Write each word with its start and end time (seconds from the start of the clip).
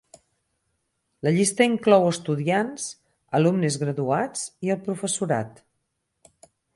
La 1.27 1.33
llista 1.33 1.67
inclou 1.71 2.05
estudiants, 2.13 2.87
alumnes 3.41 3.77
graduats 3.83 4.47
i 4.69 4.73
el 4.77 4.81
professorat. 4.89 5.63